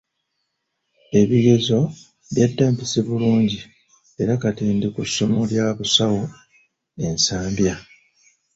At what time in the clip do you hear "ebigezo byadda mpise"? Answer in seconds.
1.19-2.99